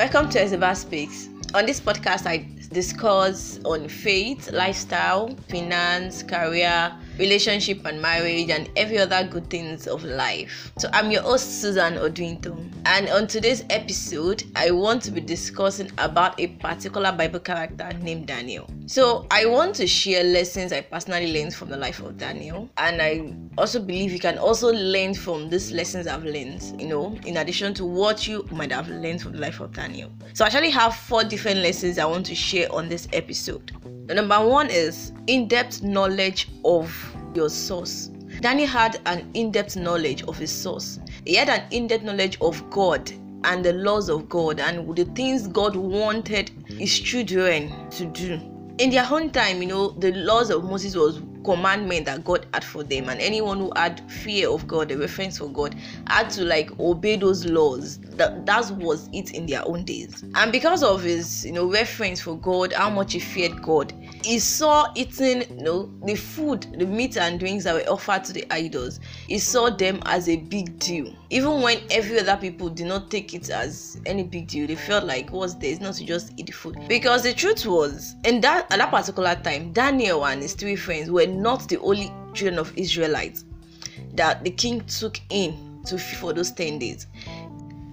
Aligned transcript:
Welcome 0.00 0.30
to 0.30 0.38
Ezeba 0.38 0.74
Speaks. 0.74 1.28
On 1.52 1.66
this 1.66 1.78
podcast, 1.78 2.26
I 2.26 2.48
discuss 2.72 3.60
on 3.66 3.86
faith, 3.86 4.50
lifestyle, 4.50 5.36
finance, 5.50 6.22
career, 6.22 6.90
relationship 7.20 7.84
and 7.84 8.00
marriage, 8.02 8.50
and 8.50 8.68
every 8.76 8.98
other 8.98 9.22
good 9.22 9.48
things 9.50 9.86
of 9.86 10.02
life. 10.02 10.72
So 10.78 10.88
I'm 10.92 11.10
your 11.10 11.22
host 11.22 11.60
Susan 11.60 11.94
Odwinto, 11.94 12.58
and 12.86 13.08
on 13.10 13.26
today's 13.26 13.62
episode, 13.70 14.42
I 14.56 14.70
want 14.70 15.02
to 15.02 15.10
be 15.10 15.20
discussing 15.20 15.92
about 15.98 16.40
a 16.40 16.48
particular 16.48 17.12
Bible 17.12 17.40
character 17.40 17.92
named 18.00 18.26
Daniel. 18.26 18.68
So 18.86 19.26
I 19.30 19.46
want 19.46 19.74
to 19.76 19.86
share 19.86 20.24
lessons 20.24 20.72
I 20.72 20.80
personally 20.80 21.32
learned 21.32 21.54
from 21.54 21.68
the 21.68 21.76
life 21.76 22.00
of 22.00 22.16
Daniel, 22.16 22.68
and 22.78 23.00
I 23.00 23.34
also 23.58 23.80
believe 23.80 24.10
you 24.10 24.18
can 24.18 24.38
also 24.38 24.72
learn 24.72 25.14
from 25.14 25.50
these 25.50 25.70
lessons 25.70 26.06
I've 26.06 26.24
learned. 26.24 26.62
You 26.80 26.88
know, 26.88 27.18
in 27.26 27.36
addition 27.36 27.74
to 27.74 27.84
what 27.84 28.26
you 28.26 28.48
might 28.50 28.72
have 28.72 28.88
learned 28.88 29.20
from 29.20 29.32
the 29.32 29.38
life 29.38 29.60
of 29.60 29.72
Daniel. 29.72 30.10
So 30.32 30.44
I 30.44 30.48
actually 30.48 30.70
have 30.70 30.96
four 30.96 31.22
different 31.22 31.58
lessons 31.60 31.98
I 31.98 32.06
want 32.06 32.24
to 32.26 32.34
share 32.34 32.72
on 32.72 32.88
this 32.88 33.06
episode. 33.12 33.72
The 34.06 34.14
number 34.14 34.44
one 34.44 34.70
is 34.70 35.12
in-depth 35.28 35.82
knowledge 35.82 36.48
of 36.64 37.09
your 37.34 37.48
source. 37.48 38.10
Danny 38.40 38.64
had 38.64 39.00
an 39.06 39.30
in 39.34 39.50
depth 39.50 39.76
knowledge 39.76 40.22
of 40.24 40.38
his 40.38 40.50
source, 40.50 41.00
he 41.24 41.34
had 41.34 41.48
an 41.48 41.62
in 41.70 41.86
depth 41.86 42.04
knowledge 42.04 42.38
of 42.40 42.68
God 42.70 43.10
and 43.44 43.64
the 43.64 43.72
laws 43.72 44.08
of 44.08 44.28
God 44.28 44.60
and 44.60 44.94
the 44.96 45.04
things 45.06 45.48
God 45.48 45.74
wanted 45.76 46.50
his 46.66 46.98
children 46.98 47.72
to 47.90 48.04
do. 48.06 48.40
In 48.78 48.90
their 48.90 49.06
own 49.10 49.30
time, 49.30 49.60
you 49.60 49.68
know, 49.68 49.90
the 49.90 50.12
laws 50.12 50.50
of 50.50 50.64
Moses 50.64 50.96
was 50.96 51.20
commandment 51.44 52.06
that 52.06 52.24
God 52.24 52.46
had 52.52 52.64
for 52.64 52.82
them, 52.82 53.08
and 53.08 53.20
anyone 53.20 53.58
who 53.58 53.72
had 53.76 54.00
fear 54.10 54.48
of 54.50 54.66
God, 54.66 54.90
a 54.90 54.98
reference 54.98 55.38
for 55.38 55.48
God, 55.48 55.74
had 56.06 56.30
to 56.30 56.44
like 56.44 56.78
obey 56.78 57.16
those 57.16 57.44
laws. 57.46 57.98
That 57.98 58.46
that 58.46 58.70
was 58.72 59.08
it 59.12 59.32
in 59.32 59.46
their 59.46 59.66
own 59.66 59.84
days. 59.84 60.22
And 60.34 60.52
because 60.52 60.82
of 60.82 61.02
his, 61.02 61.44
you 61.44 61.52
know, 61.52 61.70
reference 61.70 62.20
for 62.20 62.36
God, 62.38 62.72
how 62.72 62.90
much 62.90 63.12
he 63.12 63.18
feared 63.20 63.62
God, 63.62 63.92
he 64.22 64.38
saw 64.38 64.92
eating, 64.94 65.42
you 65.58 65.64
know, 65.64 65.90
the 66.04 66.14
food, 66.14 66.66
the 66.78 66.86
meat 66.86 67.16
and 67.16 67.38
drinks 67.38 67.64
that 67.64 67.74
were 67.74 67.92
offered 67.92 68.24
to 68.24 68.32
the 68.32 68.44
idols. 68.52 69.00
He 69.26 69.38
saw 69.38 69.70
them 69.70 70.00
as 70.06 70.28
a 70.28 70.36
big 70.36 70.78
deal. 70.78 71.14
Even 71.30 71.62
when 71.62 71.80
every 71.90 72.20
other 72.20 72.36
people 72.36 72.68
did 72.68 72.86
not 72.86 73.10
take 73.10 73.34
it 73.34 73.50
as 73.50 74.00
any 74.06 74.22
big 74.22 74.48
deal, 74.48 74.66
they 74.66 74.76
felt 74.76 75.04
like 75.04 75.30
what's 75.30 75.54
there 75.54 75.70
is 75.70 75.80
not 75.80 75.94
to 75.94 76.04
just 76.04 76.32
eat 76.36 76.46
the 76.46 76.52
food. 76.52 76.76
Because 76.88 77.22
the 77.22 77.32
truth 77.32 77.66
was, 77.66 78.14
in 78.24 78.40
that 78.42 78.70
at 78.70 78.78
that 78.78 78.90
particular 78.90 79.34
time, 79.36 79.72
Daniel 79.72 80.26
and 80.26 80.42
his 80.42 80.54
three 80.54 80.76
friends 80.76 81.10
were 81.10 81.26
not 81.26 81.68
the 81.68 81.78
only 81.80 82.12
children 82.34 82.58
of 82.58 82.76
Israelites 82.76 83.44
that 84.14 84.42
the 84.44 84.50
king 84.50 84.80
took 84.82 85.18
in 85.30 85.82
to 85.86 85.98
feed 85.98 86.18
for 86.18 86.32
those 86.32 86.50
10 86.52 86.78
days. 86.78 87.06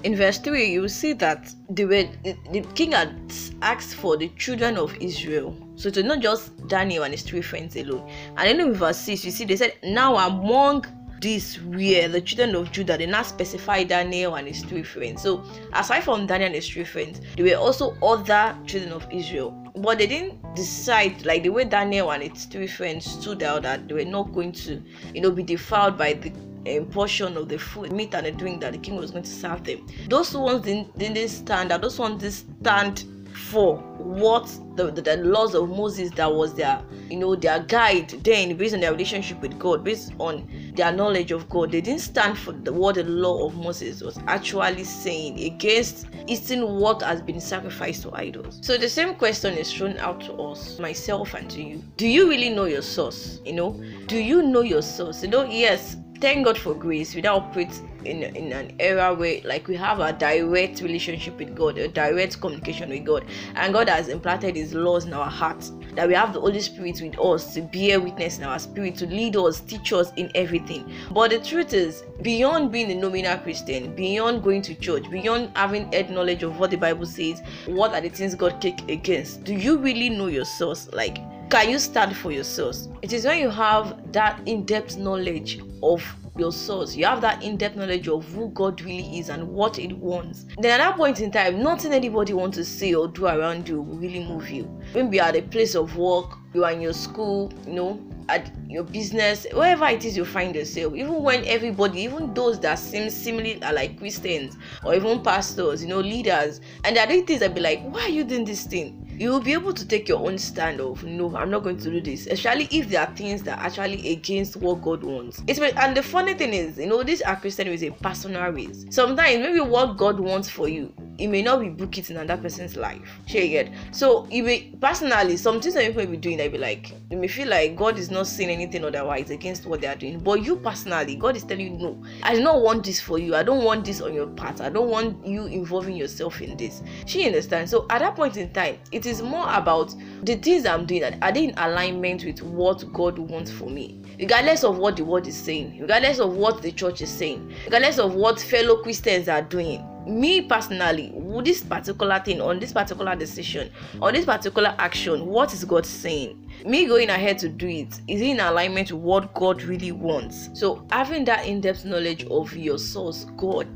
In 0.08 0.16
verse 0.16 0.38
3, 0.38 0.72
you 0.72 0.88
see 0.88 1.12
that 1.12 1.54
the, 1.70 1.84
the 1.84 2.62
king 2.76 2.94
had 2.94 3.14
asked 3.62 3.96
for 3.96 4.16
the 4.16 4.30
children 4.38 4.78
of 4.78 4.96
Israel. 5.02 5.54
So 5.76 5.90
it's 5.90 5.98
not 5.98 6.22
just 6.22 6.66
Daniel 6.70 7.04
and 7.04 7.14
his 7.14 7.24
three 7.24 7.42
friends 7.42 7.76
alone. 7.76 8.10
And 8.38 8.48
then 8.48 8.62
in 8.62 8.74
verse 8.74 9.00
6, 9.00 9.26
you 9.26 9.32
see 9.32 9.44
they 9.44 9.58
said, 9.58 9.74
Now 9.84 10.16
among 10.16 10.86
these 11.20 11.60
were 11.62 12.08
the 12.08 12.22
children 12.22 12.56
of 12.56 12.72
Judah. 12.72 12.98
They 12.98 13.06
now 13.06 13.24
specify 13.24 13.84
Daniel 13.84 14.36
and 14.36 14.48
his 14.48 14.64
three 14.64 14.84
friends. 14.84 15.24
So 15.24 15.44
aside 15.74 16.06
from 16.06 16.26
Daniel 16.26 16.46
and 16.46 16.56
his 16.56 16.70
three 16.70 16.86
friends, 16.86 17.20
there 17.36 17.44
were 17.44 17.62
also 17.62 17.98
other 18.02 18.58
children 18.66 18.94
of 18.94 19.06
Israel. 19.12 19.62
But 19.78 20.00
they 20.00 20.08
didn't 20.08 20.56
decide 20.56 21.26
like 21.26 21.44
the 21.44 21.50
way 21.50 21.64
Daniel 21.66 22.12
and 22.12 22.24
his 22.24 22.46
three 22.46 22.68
friends 22.68 23.06
stood 23.06 23.44
out 23.44 23.64
that 23.64 23.88
they 23.88 23.94
were 23.94 24.06
not 24.06 24.34
going 24.34 24.52
to, 24.54 24.82
you 25.14 25.22
know, 25.22 25.32
be 25.32 25.44
defiled 25.44 25.98
by 25.98 26.14
the 26.14 26.32
um, 26.78 26.86
portion 26.88 27.38
of 27.38 27.48
the 27.48 27.58
food, 27.58 27.92
meat 27.92 28.14
and 28.14 28.26
the 28.26 28.32
drink 28.32 28.62
that 28.62 28.74
the 28.74 28.80
king 28.80 28.96
was 28.96 29.12
going 29.12 29.24
to 29.24 29.30
serve 29.30 29.64
them. 29.64 29.86
Those 30.10 30.34
ones 30.36 30.64
didn't, 30.64 30.98
didn't 30.98 31.30
stand 31.30 31.72
out. 31.72 31.82
Those 31.82 32.00
ones 32.00 32.22
didn't 32.22 32.62
stand 32.62 33.17
for 33.38 33.78
what 33.98 34.46
the, 34.76 34.92
the, 34.92 35.02
the, 35.02 35.18
laws 35.18 35.54
of 35.54 35.70
Moses 35.70 36.12
that 36.12 36.32
was 36.32 36.54
their 36.56 36.82
you 37.10 37.18
know 37.18 37.36
their 37.36 37.60
guide 37.62 38.10
then 38.24 38.56
based 38.58 38.74
on 38.74 38.82
their 38.82 38.92
relationship 38.92 39.40
with 39.42 39.58
God 39.60 39.84
based 39.84 40.14
on 40.20 40.48
their 40.76 40.92
knowledge 40.92 41.32
of 41.32 41.48
God. 41.50 41.72
They 41.72 41.82
didn't 41.82 42.02
stand 42.02 42.38
for 42.38 42.52
the, 42.52 42.74
what 42.74 42.96
the 42.96 43.04
law 43.04 43.46
of 43.46 43.56
Moses 43.56 44.02
was 44.02 44.20
actually 44.28 44.84
saying 44.84 45.40
against 45.40 46.08
eating 46.28 46.80
what 46.80 47.02
has 47.04 47.22
been 47.22 47.40
sacrificed 47.40 48.04
to 48.04 48.16
idols. 48.16 48.60
So 48.62 48.78
the 48.78 48.90
same 48.90 49.16
question 49.16 49.54
is 49.56 49.72
thrown 49.72 49.98
out 49.98 50.22
to 50.22 50.34
us 50.34 50.80
myself 50.80 51.34
and 51.34 51.50
to 51.52 51.62
you. 51.62 51.84
Do 51.98 52.08
you 52.08 52.30
really 52.30 52.50
know 52.50 52.66
your 52.66 52.82
source? 52.82 53.40
You 53.46 53.54
know 53.54 53.84
do 54.08 54.18
you 54.18 54.42
know 54.42 54.62
your 54.62 54.82
source? 54.82 55.22
You 55.22 55.30
know 55.30 55.44
yes 55.44 55.98
thank 56.20 56.46
God 56.46 56.58
for 56.58 56.74
grace. 56.74 57.16
We 57.16 57.22
now 57.22 57.38
operate 57.38 57.82
in, 58.06 58.24
in 58.24 58.52
an 58.52 58.76
era 58.80 59.14
where 59.14 59.42
like 59.44 59.68
we 59.68 59.76
have 59.76 60.00
a 60.00 60.14
direct 60.14 60.82
relationship 60.82 61.38
with 61.38 61.56
God, 61.56 61.78
a 61.78 61.88
direct 61.88 62.40
communication 62.40 62.90
with 62.90 63.06
God, 63.06 63.26
and 63.56 63.74
God 63.74 63.90
has 63.90 64.08
implanted 64.08 64.56
His 64.56 64.74
laws 64.74 65.06
in 65.06 65.14
our 65.14 65.30
hearts. 65.30 65.72
That 65.96 66.08
we 66.08 66.14
have 66.14 66.34
the 66.34 66.40
Holy 66.40 66.60
Spirit 66.60 67.02
with 67.02 67.20
us 67.20 67.54
to 67.56 67.62
bear 67.62 68.00
witness 68.00 68.38
in 68.38 68.44
our 68.44 68.60
spirit, 68.60 68.96
to 68.98 69.08
lead 69.08 69.36
us, 69.36 69.62
teach 69.62 69.94
us 69.94 70.12
in 70.16 70.32
everything. 70.36 70.92
But 71.12 71.32
the 71.32 71.40
truth 71.40 71.74
is, 71.74 72.04
beyond 72.22 72.72
being 72.72 72.92
a 72.92 72.96
nominal 72.96 73.38
Christian, 73.40 73.96
beyond 73.96 74.44
going 74.44 74.62
to 74.64 74.76
church, 74.76 75.10
beyond 75.10 75.52
having 75.56 75.92
head 75.92 76.12
knowledge 76.12 76.44
of 76.44 76.60
what 76.60 76.70
the 76.70 76.78
Bible 76.78 77.06
says, 77.06 77.42
what 77.66 77.94
are 77.94 78.02
the 78.02 78.10
things 78.10 78.36
God 78.36 78.62
kick 78.62 78.88
against? 78.90 79.44
Do 79.44 79.54
you 79.54 79.78
really 79.78 80.10
know 80.10 80.28
your 80.28 80.46
source? 80.46 80.88
Like 80.94 81.18
can 81.50 81.70
you 81.70 81.80
stand 81.80 82.16
for 82.16 82.32
your 82.32 82.44
source? 82.44 82.90
It 83.02 83.14
is 83.14 83.26
when 83.26 83.40
you 83.40 83.50
have 83.50 84.12
that 84.12 84.42
in 84.46 84.66
depth 84.66 84.98
knowledge 84.98 85.62
of 85.82 86.04
your 86.38 86.52
source, 86.52 86.96
you 86.96 87.06
have 87.06 87.22
that 87.22 87.42
in 87.42 87.58
depth 87.58 87.78
knowledge 87.78 88.08
of 88.10 88.26
who 88.34 88.50
God 88.50 88.82
really 88.82 89.18
is 89.18 89.30
and 89.30 89.48
what 89.48 89.80
it 89.80 89.94
wants. 89.94 90.46
Then 90.60 90.80
at 90.80 90.84
that 90.84 90.98
point 90.98 91.22
in 91.22 91.32
time, 91.32 91.64
nothing 91.64 91.94
anybody 91.94 92.34
wants 92.34 92.58
to 92.58 92.66
say 92.66 92.94
or 92.94 93.08
do 93.08 93.26
around 93.28 93.68
you 93.68 93.82
will 93.82 93.96
really 93.96 94.24
move 94.26 94.50
you. 94.50 94.70
Maybe 94.94 95.20
at 95.20 95.36
a 95.36 95.42
place 95.42 95.74
of 95.74 95.96
work, 95.96 96.38
you 96.54 96.66
are 96.66 96.72
in 96.72 96.82
your 96.82 96.94
school, 96.94 97.52
you 97.66 97.74
know, 97.74 98.02
at 98.30 98.52
your 98.68 98.84
business, 98.84 99.48
wherever 99.54 99.88
it 99.88 100.04
is 100.04 100.18
you 100.18 100.26
find 100.26 100.54
yourself, 100.54 100.94
even 100.96 101.24
when 101.24 101.46
everybody, 101.46 102.02
even 102.02 102.34
those 102.34 102.60
that 102.60 102.78
seem 102.78 103.10
similarly 103.10 103.64
are 103.64 103.74
like 103.74 103.98
Christians 103.98 104.58
or 104.84 104.96
even 104.96 105.22
pastors, 105.24 105.82
you 105.82 105.88
know, 105.88 106.02
leaders, 106.02 106.60
and 106.84 106.98
they're 106.98 107.08
doing 107.08 107.26
things 107.26 107.40
that 107.40 107.56
be 107.56 107.62
like, 107.62 107.82
why 107.84 108.02
are 108.02 108.10
you 108.10 108.26
doing 108.26 108.44
this 108.44 108.66
thing? 108.66 109.07
You 109.18 109.32
will 109.32 109.40
be 109.40 109.54
able 109.54 109.74
to 109.74 109.88
take 109.88 110.08
your 110.08 110.20
own 110.26 110.38
stand 110.38 110.80
of 110.80 111.04
no 111.04 111.36
i'm 111.36 111.50
not 111.50 111.64
going 111.64 111.78
to 111.78 111.90
do 111.90 112.02
this. 112.02 112.28
Especially 112.28 112.68
if 112.72 112.90
there 112.90 113.02
are 113.02 113.16
things 113.16 113.44
that 113.44 113.58
are 113.60 113.66
actually 113.66 114.12
against 114.12 114.58
what 114.58 114.82
god 114.82 115.04
wants. 115.04 115.42
It's 115.48 115.60
and 115.60 115.98
the 115.98 116.04
funny 116.04 116.34
thing 116.34 116.54
is 116.54 116.78
you 116.78 116.88
know 116.88 117.04
this 117.04 117.22
are 117.22 117.36
christian 117.36 117.68
is 117.68 117.84
a 117.84 117.92
personal 117.92 118.52
race. 118.52 118.86
Sometimes 118.90 119.40
maybe 119.40 119.60
what 119.60 119.98
god 119.98 120.20
wants 120.20 120.50
for 120.50 120.68
you 120.68 120.94
it 121.18 121.28
may 121.28 121.42
not 121.42 121.60
be 121.60 121.70
book 121.70 121.98
it 121.98 122.10
in 122.10 122.18
another 122.18 122.42
person's 122.42 122.76
life. 122.76 123.02
Share 123.26 123.48
get. 123.48 123.74
So 123.92 124.28
you 124.30 124.44
may 124.44 124.72
personally 124.80 125.38
some 125.38 125.62
things 125.62 125.76
that 125.76 125.86
people 125.86 126.04
may 126.04 126.12
be 126.12 126.18
doing, 126.18 126.38
they 126.38 126.48
be 126.48 126.58
like, 126.58 126.94
you 127.10 127.18
may 127.18 127.28
feel 127.28 127.48
like 127.48 127.76
God 127.76 127.98
is 127.98 128.12
not 128.12 128.28
saying 128.28 128.50
anything 128.50 128.84
otherwise 128.84 129.30
against 129.30 129.66
what 129.66 129.82
they 129.82 129.88
are 129.88 129.96
doing. 129.96 130.20
But 130.20 130.44
you 130.44 130.58
personally, 130.58 131.16
God 131.16 131.36
is 131.36 131.44
telling 131.44 131.74
you, 131.74 131.78
no, 131.78 132.04
I 132.24 132.36
do 132.36 132.44
not 132.44 132.62
want 132.62 132.86
this 132.86 133.00
for 133.00 133.18
you. 133.18 133.36
I 133.36 133.44
don't 133.44 133.64
want 133.64 133.86
this 133.86 134.02
on 134.02 134.14
your 134.14 134.28
part. 134.28 134.62
I 134.62 134.70
don't 134.70 134.90
want 134.90 135.26
you 135.26 135.46
involving 135.46 135.96
yourself 135.96 136.42
in 136.42 136.56
this. 136.58 136.84
She 137.06 137.26
understands. 137.26 137.72
So 137.72 137.86
at 137.90 138.00
that 138.00 138.16
point 138.16 138.38
in 138.38 138.52
time, 138.54 138.78
it 138.92 139.06
is 139.06 139.22
more 139.22 139.48
about 139.52 139.96
the 140.24 140.36
things 140.36 140.66
I'm 140.66 140.86
doing. 140.86 141.04
Are 141.22 141.32
they 141.32 141.46
in 141.46 141.54
alignment 141.58 142.24
with 142.26 142.42
what 142.42 142.92
God 142.94 143.18
wants 143.18 143.52
for 143.52 143.70
me? 143.70 144.02
Regardless 144.20 144.64
of 144.64 144.78
what 144.78 144.98
the 144.98 145.06
world 145.06 145.28
is 145.28 145.38
saying, 145.38 145.80
regardless 145.80 146.20
of 146.20 146.36
what 146.36 146.62
the 146.62 146.72
church 146.72 147.02
is 147.02 147.10
saying, 147.10 147.54
regardless 147.66 148.00
of 148.00 148.16
what 148.16 148.40
fellow 148.40 148.82
Christians 148.82 149.30
are 149.30 149.42
doing 149.42 149.84
me 150.08 150.42
personally 150.42 151.14
this 151.44 151.64
particular 151.64 152.20
thing 152.20 152.42
on 152.42 152.60
this 152.60 152.74
particular 152.74 153.16
decision 153.16 153.70
on 154.02 154.14
this 154.14 154.26
particular 154.26 154.74
action 154.80 155.26
what 155.26 155.54
is 155.54 155.64
god 155.64 155.86
saying? 155.86 156.50
Me 156.66 156.86
going 156.86 157.10
ahead 157.10 157.38
to 157.38 157.50
do 157.50 157.68
it 157.68 158.02
is 158.08 158.22
in 158.22 158.40
alignment 158.40 158.92
with 158.92 159.02
what 159.02 159.34
god 159.34 159.62
really 159.64 159.92
wants? 159.92 160.50
So 160.54 160.86
having 160.92 161.26
that 161.26 161.46
in-depth 161.46 161.86
knowledge 161.86 162.26
of 162.26 162.56
your 162.56 162.78
source 162.78 163.26
god 163.38 163.68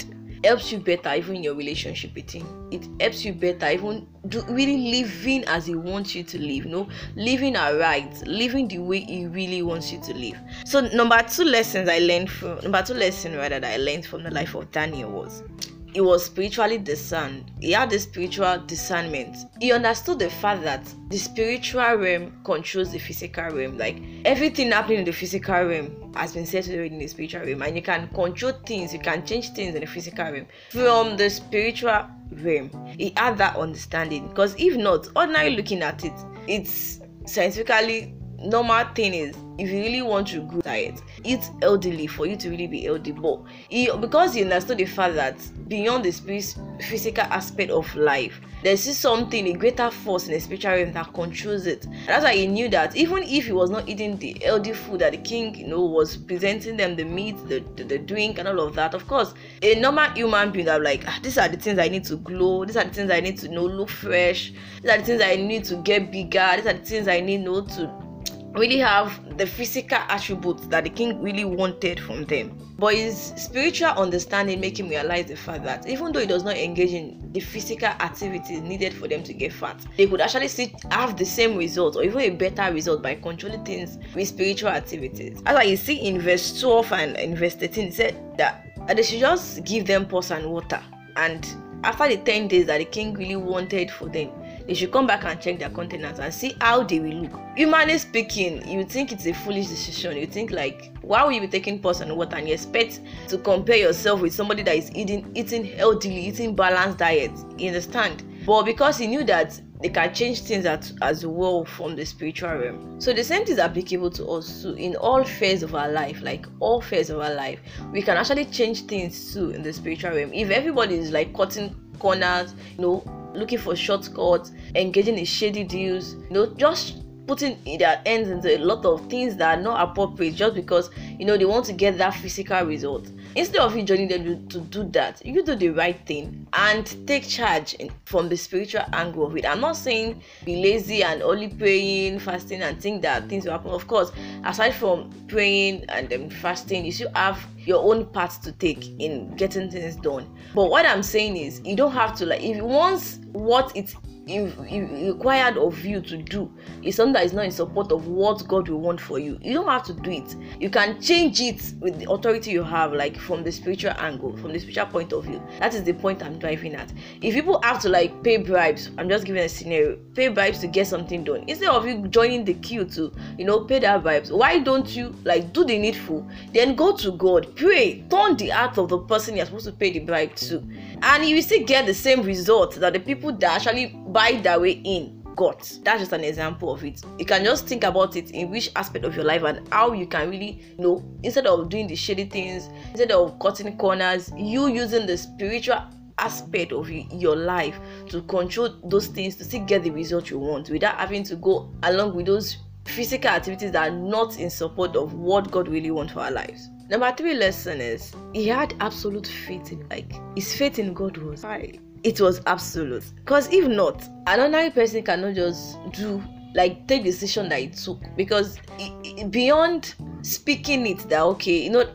helps 0.44 0.72
you 0.72 0.80
better 0.80 1.14
even 1.14 1.36
in 1.36 1.44
your 1.44 1.54
relationship 1.54 2.16
with 2.16 2.32
him. 2.32 2.70
It 2.72 2.88
helps 3.00 3.24
you 3.24 3.34
better 3.34 3.70
even 3.70 4.08
do 4.28 4.42
really 4.50 4.92
living 4.92 5.44
as 5.46 5.68
he 5.68 5.76
wants 5.76 6.16
you 6.16 6.24
to 6.24 6.40
live 6.40 6.66
you 6.66 6.72
know? 6.72 6.88
Living 7.16 7.54
right 7.54 8.12
living 8.26 8.68
the 8.68 8.80
way 8.80 9.02
he 9.02 9.28
really 9.28 9.62
wants 9.62 9.92
you 9.92 10.02
to 10.02 10.14
live. 10.14 10.38
So 10.66 10.82
number 10.82 11.22
two 11.24 11.44
lessons 11.44 11.90
i 11.90 12.00
learned 12.00 12.30
from 12.30 12.60
number 12.62 12.82
two 12.82 12.94
lesson 12.96 13.36
rather 13.36 13.60
that 13.60 13.74
i 13.74 13.78
learned 13.78 14.06
from 14.06 14.24
the 14.24 14.32
life 14.32 14.56
of 14.56 14.72
daniel 14.72 15.12
was 15.12 15.44
he 15.94 16.02
was 16.02 16.26
spiritually 16.26 16.78
discerned. 16.78 17.52
He 17.60 17.72
had 17.72 17.90
the 17.90 18.00
spiritual 18.00 18.60
discernment. 18.66 19.36
He 19.60 19.72
understood 19.72 20.20
the 20.20 20.30
fact 20.30 20.64
that 20.64 20.84
the 21.10 21.18
spiritual 21.18 21.96
realm 21.96 22.42
controls 22.44 22.92
the 22.92 23.00
physical 23.00 23.46
realm. 23.46 23.78
Like 23.78 24.02
everything 24.26 24.72
happening 24.72 25.00
in 25.00 25.06
the 25.06 25.12
physical 25.12 25.64
realm 25.64 26.14
has 26.16 26.34
been 26.34 26.46
settled 26.46 26.76
already 26.76 26.94
in 26.94 27.00
the 27.00 27.08
spiritual 27.08 27.42
realm, 27.42 27.62
and 27.62 27.76
you 27.76 27.82
can 27.82 28.08
control 28.10 28.54
things, 28.66 28.94
you 28.94 29.00
can 29.00 29.26
change 29.26 29.50
things 29.52 29.76
in 29.76 29.82
the 29.82 29.88
physical 29.88 30.26
realm 30.26 30.48
from 30.70 31.18
the 31.18 31.30
spiritual 31.30 32.06
realm. 32.32 32.70
He 32.98 33.14
had 33.18 33.38
that 33.38 33.56
understanding 33.58 34.30
because 34.30 34.56
if 34.58 34.78
not, 34.78 35.08
ordinarily 35.16 35.56
looking 35.56 35.82
at 35.82 36.04
it, 36.06 36.14
it's 36.48 37.02
scientifically 37.26 38.16
normal 38.44 38.86
thing 38.96 39.14
is 39.14 39.36
if 39.62 39.70
you 39.70 39.80
really 39.82 40.02
want 40.02 40.28
to 40.28 40.42
grow 40.42 40.62
diet 40.62 41.02
eat 41.24 41.50
elderly 41.62 42.08
for 42.08 42.26
you 42.26 42.36
to 42.36 42.50
really 42.50 42.68
be 42.68 42.82
healthy 42.82 43.12
but 43.12 43.40
he, 43.70 43.90
because 44.00 44.34
he 44.34 44.44
understood 44.44 44.78
the 44.78 44.86
fact 44.86 45.16
that 45.16 45.36
beyond 45.68 46.04
the 46.04 46.12
physical 46.12 47.24
aspect 47.26 47.72
of 47.72 47.94
life 47.96 48.42
there's 48.64 48.98
something 48.98 49.48
a 49.48 49.54
greater 49.54 49.90
force 49.90 50.28
in 50.28 50.34
the 50.34 50.40
spiritual 50.40 50.72
realm 50.72 50.94
that 50.94 51.12
controls 51.14 51.66
it. 51.66 51.86
And 51.86 52.08
that's 52.08 52.24
why 52.24 52.36
he 52.36 52.46
knew 52.46 52.70
that 52.70 52.96
even 52.96 53.24
if 53.24 53.46
he 53.46 53.52
was 53.52 53.72
not 53.72 53.90
eating 53.90 54.18
the 54.18 54.38
healthy 54.44 54.74
food 54.74 55.00
that 55.00 55.14
the 55.14 55.18
king 55.18 55.56
you 55.56 55.68
know 55.68 55.84
was 55.84 56.16
presenting 56.16 56.78
them 56.78 56.96
the 56.96 57.04
meat 57.04 57.36
the, 57.48 57.64
the, 57.76 57.84
the 57.84 57.98
drink 57.98 58.38
and 58.38 58.48
all 58.48 58.60
of 58.60 58.76
that 58.76 58.94
of 58.94 59.08
course 59.08 59.34
a 59.64 59.76
normal 59.76 60.10
human 60.12 60.52
being 60.52 60.66
that 60.66 60.82
like 60.82 61.04
ah, 61.08 61.20
these 61.24 61.38
are 61.38 61.48
the 61.48 61.58
things 61.58 61.80
i 61.80 61.88
need 61.88 62.04
to 62.04 62.18
glow 62.18 62.64
these 62.66 62.78
are 62.78 62.84
the 62.84 62.94
things 62.94 63.10
i 63.10 63.20
need 63.20 63.38
to 63.38 63.48
you 63.48 63.54
know 63.54 63.66
look 63.66 63.90
fresh 63.90 64.54
these 64.82 64.92
are 64.92 64.98
the 64.98 65.04
things 65.04 65.22
i 65.22 65.36
need 65.36 65.64
to 65.64 65.76
get 65.78 66.12
bigger 66.12 66.52
these 66.56 66.68
are 66.68 66.74
the 66.74 66.86
things 66.86 67.08
i 67.08 67.20
need 67.20 67.32
you 67.42 67.46
know 67.46 67.62
to 67.62 68.11
really 68.54 68.80
have 68.80 69.38
the 69.38 69.48
physical 69.48 69.98
attributes 70.10 70.68
that 70.68 70.84
the 70.84 70.90
king 70.90 71.22
really 71.22 71.46
wanted 71.46 72.00
from 72.00 72.26
them. 72.26 72.58
But 72.78 72.96
his 72.96 73.34
spiritual 73.38 73.90
understanding 73.90 74.60
make 74.60 74.80
him 74.80 74.90
realize 74.90 75.28
the 75.28 75.36
fact 75.36 75.64
that 75.66 75.88
even 75.88 76.12
though 76.12 76.20
he 76.20 76.26
does 76.26 76.44
not 76.44 76.58
engage 76.58 76.92
in 76.92 77.32
the 77.32 77.40
physical 77.40 77.88
activities 77.88 78.62
needed 78.62 78.94
for 78.94 79.08
them 79.08 79.24
to 79.24 79.34
get 79.34 79.54
fat, 79.54 79.80
they 79.98 80.08
could 80.08 80.22
actually 80.22 80.48
see, 80.48 80.74
have 80.90 81.16
the 81.16 81.26
same 81.26 81.58
result 81.58 81.96
or 81.96 82.04
even 82.04 82.20
a 82.20 82.30
better 82.30 82.74
result 82.74 83.02
by 83.02 83.16
controlling 83.16 83.64
things 83.64 83.98
with 84.16 84.28
spiritual 84.28 84.70
activities. 84.70 85.42
As 85.46 85.70
you 85.70 85.78
see 85.78 86.08
in 86.08 86.20
verse 86.20 86.60
12 86.60 86.92
and 86.92 87.18
in 87.18 87.36
verse 87.36 87.56
13, 87.56 87.86
he 87.86 87.92
said 87.92 88.38
that 88.38 88.68
they 88.88 89.04
should 89.04 89.20
just 89.20 89.64
give 89.64 89.86
them 89.86 90.08
pulse 90.08 90.32
and 90.32 90.52
water. 90.52 90.82
And 91.16 91.48
after 91.84 92.08
the 92.08 92.18
10 92.18 92.48
days 92.48 92.66
that 92.66 92.80
the 92.80 92.86
king 92.86 93.14
really 93.14 93.36
wanted 93.36 93.92
for 93.92 94.10
them, 94.10 94.32
they 94.72 94.76
should 94.76 94.92
come 94.94 95.06
back 95.06 95.26
and 95.26 95.42
check 95.42 95.60
their 95.60 95.70
countenances 95.70 96.20
and 96.20 96.34
see 96.34 96.56
how 96.62 96.82
they 96.82 97.02
will 97.02 97.24
look. 97.24 97.42
Humanly 97.58 97.98
speaking, 97.98 98.66
you 98.66 98.86
think 98.86 99.12
it's 99.12 99.26
a 99.26 99.34
foolish 99.34 99.68
decision. 99.68 100.16
You 100.16 100.26
think 100.26 100.50
like, 100.50 100.96
why 101.02 101.26
will 101.26 101.34
you 101.34 101.42
be 101.42 101.50
taking 101.50 101.78
pulse 101.78 102.00
and 102.00 102.16
water 102.16 102.38
and 102.38 102.48
you 102.48 102.54
expect 102.54 103.02
to 103.28 103.38
compare 103.38 103.76
yourself 103.76 104.22
with 104.22 104.34
somebody 104.34 104.64
that 104.64 104.78
is 104.78 104.90
eating 104.96 105.30
eating 105.36 105.66
healthily, 105.66 106.26
eating 106.28 106.56
balanced 106.56 107.00
diet? 107.00 107.34
You 107.58 107.68
understand? 107.68 108.24
But 108.46 108.64
because 108.64 108.98
he 108.98 109.08
knew 109.08 109.26
that 109.26 109.60
they 109.82 109.90
can 109.90 110.14
change 110.14 110.40
things 110.44 110.66
as, 110.66 110.94
as 111.02 111.26
well 111.26 111.66
from 111.66 111.98
the 111.98 112.06
spiritual 112.06 112.52
realm. 112.52 113.02
So 113.02 113.12
the 113.12 113.26
same 113.26 113.42
is 113.42 113.60
applicable 113.60 114.12
to 114.12 114.26
us 114.28 114.62
too 114.62 114.76
in 114.76 114.96
all 114.96 115.26
phases 115.26 115.64
of 115.64 115.76
our 115.76 115.92
life, 115.92 116.22
like 116.22 116.46
all 116.62 116.80
phases 116.80 117.10
of 117.10 117.20
our 117.20 117.34
life. 117.34 117.60
We 117.92 118.02
can 118.04 118.16
actually 118.16 118.46
change 118.46 118.84
things 118.84 119.34
too 119.34 119.50
in 119.50 119.64
the 119.64 119.74
spiritual 119.74 120.12
realm. 120.12 120.32
If 120.32 120.50
everybody 120.50 120.96
is 120.96 121.12
like 121.12 121.36
cutting 121.36 121.76
corners, 122.00 122.56
you 122.78 122.84
know, 122.84 123.21
looking 123.34 123.58
for 123.58 123.76
shortcuts, 123.76 124.52
engaging 124.76 125.18
in 125.18 125.26
shady 125.26 125.64
deals, 125.64 126.14
you 126.14 126.32
know, 126.32 126.46
just 126.56 127.01
putting 127.32 127.78
their 127.78 128.02
ends 128.06 128.30
into 128.30 128.54
a 128.54 128.60
lot 128.60 128.84
of 128.84 129.10
things 129.10 129.38
that 129.38 129.58
are 129.58 129.62
not 129.62 129.90
appropriate 129.90 130.36
just 130.36 130.54
because 130.54 130.90
you 131.18 131.26
know 131.26 131.38
they 131.38 131.46
want 131.46 131.64
to 131.64 131.72
get 131.72 131.98
that 131.98 132.14
physical 132.14 132.62
result. 132.66 133.10
Instead 133.38 133.62
of 133.62 133.74
you 133.74 133.84
joining 133.84 134.10
them 134.10 134.50
to, 134.50 134.60
do 134.60 134.84
that. 134.90 135.26
You 135.26 135.42
do 135.42 135.56
the 135.56 135.70
right 135.70 135.98
thing 136.06 136.46
and 136.52 136.86
take 137.08 137.26
charge 137.26 137.78
from 138.04 138.28
the 138.28 138.36
spiritual 138.36 138.82
angle 138.92 139.26
of 139.26 139.38
it. 139.38 139.46
I'm 139.46 139.62
not 139.62 139.78
saying 139.78 140.22
be 140.44 140.62
lazy 140.62 141.04
and 141.04 141.24
only 141.24 141.48
praying 141.48 142.20
fasting 142.20 142.64
and 142.64 142.82
think 142.82 143.02
that 143.04 143.30
things 143.30 143.46
will 143.46 143.54
happen. 143.54 143.72
Of 143.72 143.88
course 143.88 144.12
aside 144.44 144.72
from 144.72 145.10
praying 145.30 145.86
and 145.88 146.12
um, 146.12 146.30
fasting 146.30 146.84
you 146.84 146.92
still 146.92 147.12
have 147.16 147.40
your 147.60 147.82
own 147.82 148.08
part 148.08 148.32
to 148.44 148.52
take 148.52 148.90
in 149.00 149.34
getting 149.38 149.72
things 149.72 149.96
done. 149.96 150.28
But 150.54 150.70
what 150.70 150.86
i'm 150.86 151.04
saying 151.04 151.38
is 151.38 151.62
you 151.64 151.78
don't 151.78 151.94
have 151.94 152.14
to 152.18 152.26
like 152.26 152.42
if 152.42 152.62
once 152.62 153.20
what 153.32 153.74
it 153.76 153.96
required 154.28 155.58
of 155.58 155.84
you 155.84 156.00
to 156.02 156.18
do 156.18 156.52
is 156.84 156.96
something 156.96 157.14
that 157.14 157.26
is 157.26 157.34
not 157.34 157.46
in 157.46 157.52
support 157.52 157.92
of 157.92 158.08
what 158.08 158.48
God 158.48 158.70
will 158.70 158.80
want 158.80 159.02
for 159.02 159.20
you. 159.20 159.38
You 159.42 159.54
don't 159.54 159.68
have 159.68 159.84
to 159.84 159.94
do 159.94 160.12
it. 160.12 160.36
You 160.60 160.70
can 160.70 161.02
change 161.02 161.42
it 161.42 161.74
with 161.80 162.00
the 162.00 162.10
authority 162.10 162.52
you 162.52 162.64
have, 162.64 162.94
like 162.94 163.18
from 163.18 163.44
the 163.44 163.52
spiritual 163.52 163.94
angle, 163.98 164.38
from 164.38 164.54
the 164.54 164.60
spiritual 164.60 164.86
point 164.88 165.12
of 165.12 165.26
view. 165.26 165.42
That 165.60 165.74
is 165.74 165.84
the 165.84 165.94
point 165.94 166.24
I'm 166.24 166.38
driving 166.40 166.76
at. 166.76 166.92
If 167.22 167.34
people 167.34 167.60
have 167.64 167.82
to 167.82 167.90
like 167.90 168.24
pay 168.24 168.38
bribes, 168.38 168.92
I'm 168.98 169.10
just 169.10 169.26
giving 169.26 169.42
a 169.42 169.50
scenario, 169.50 169.98
pay 170.14 170.28
bribes 170.28 170.60
to 170.60 170.68
get 170.68 170.88
something 170.88 171.24
done. 171.24 171.44
Instead 171.48 171.70
of 171.70 171.86
you 171.86 172.08
joining 172.08 172.46
the 172.46 172.54
queue 172.54 172.86
to, 172.86 173.12
you 173.38 173.46
know, 173.46 173.62
pay 173.62 173.80
that 173.80 174.04
bribes, 174.04 174.32
why 174.32 174.60
don't 174.60 174.96
you 174.96 175.16
like 175.24 175.52
do 175.52 175.66
the 175.66 175.78
needful? 175.78 176.28
Then 176.54 176.76
go 176.76 176.96
to 176.98 177.12
God, 177.14 177.56
pray, 177.56 178.02
turn 178.10 178.38
the 178.38 178.50
heart 178.50 178.78
of 178.78 178.90
the 178.90 179.00
person 179.00 179.36
you're 179.36 179.46
supposed 179.46 179.66
to 179.66 179.72
pay 179.72 179.92
the 179.92 180.00
bribe 180.00 180.36
to, 180.36 180.64
and 181.02 181.26
you 181.26 181.36
will 181.36 181.44
still 181.44 181.66
get 181.66 181.86
the 181.86 181.94
same 181.94 182.22
result 182.22 182.76
that 182.76 182.94
the 182.94 183.00
people 183.00 183.32
that 183.34 183.56
actually 183.56 183.88
buy 184.08 184.40
their 184.44 184.60
way 184.60 184.82
in 184.84 185.22
got. 185.36 185.60
That's 185.84 186.02
just 186.02 186.14
an 186.14 186.24
example 186.24 186.74
of 186.74 186.84
it. 186.84 187.02
You 187.18 187.26
can 187.26 187.44
just 187.44 187.68
think 187.68 187.84
about 187.84 188.16
it 188.16 188.32
in 188.32 188.50
which 188.50 188.70
aspect 188.76 189.06
of 189.06 189.16
your 189.16 189.26
life 189.26 189.44
and 189.44 189.68
how 189.74 189.94
you 189.94 190.06
can 190.06 190.30
really 190.30 190.62
you 190.78 190.84
know 190.84 191.04
instead 191.24 191.48
of 191.48 191.70
doing 191.70 191.88
the 191.88 191.96
shady 191.96 192.26
things, 192.26 192.70
instead 192.90 193.12
of 193.12 193.40
cutting 193.40 193.78
corners, 193.78 194.32
you 194.36 194.68
using 194.68 195.06
the 195.06 195.18
spiritual 195.18 195.82
aspect 196.18 196.72
of 196.72 196.90
your 196.90 197.36
life 197.36 197.80
to 198.08 198.22
control 198.24 198.70
those 198.86 199.08
things 199.08 199.36
to 199.36 199.44
still 199.44 199.66
get 199.66 199.84
the 199.84 199.90
result 199.90 200.30
you 200.30 200.38
want 200.38 200.70
without 200.70 200.96
having 200.98 201.24
to 201.24 201.36
go 201.36 201.74
along 201.84 202.16
with 202.16 202.28
those 202.28 202.58
physical 202.86 203.30
activities 203.30 203.72
that 203.72 203.90
are 203.90 203.96
not 203.96 204.40
in 204.40 204.50
support 204.50 204.96
of 204.96 205.14
what 205.14 205.52
God 205.52 205.68
really 205.68 205.92
wants 205.92 206.14
for 206.14 206.22
our 206.22 206.32
lives. 206.32 206.70
Number 206.90 207.12
three 207.16 207.36
lesson 207.36 207.80
is 207.80 208.14
he 208.34 208.48
had 208.48 208.76
absolute 208.80 209.28
faith 209.28 209.72
in 209.72 209.88
like 209.90 210.14
his 210.36 210.54
faith 210.56 210.78
in 210.78 210.94
God 210.94 211.18
was 211.18 211.44
high 211.44 211.80
it 212.04 212.20
was 212.20 212.42
absolute. 212.48 213.04
Because 213.16 213.52
if 213.52 213.68
not, 213.68 214.04
an 214.28 214.40
ordinary 214.40 214.72
person 214.72 215.04
cannot 215.04 215.36
just 215.36 215.78
do 215.94 216.24
like 216.54 216.88
take 216.88 217.04
decision 217.04 217.48
that 217.50 217.60
he 217.60 217.68
took 217.70 218.02
because 218.18 218.58
it, 218.78 218.92
it, 219.20 219.32
beyond 219.32 219.96
speaking 220.22 220.86
it 220.86 220.98
that 221.10 221.22
okay, 221.22 221.64
you 221.64 221.70
know, 221.70 221.90